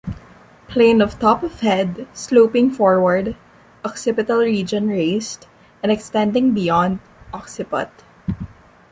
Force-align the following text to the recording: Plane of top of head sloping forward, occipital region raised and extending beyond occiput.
Plane 0.67 0.99
of 0.99 1.19
top 1.19 1.43
of 1.43 1.59
head 1.59 2.07
sloping 2.11 2.71
forward, 2.71 3.35
occipital 3.85 4.39
region 4.39 4.87
raised 4.87 5.45
and 5.83 5.91
extending 5.91 6.55
beyond 6.55 6.97
occiput. 7.31 7.91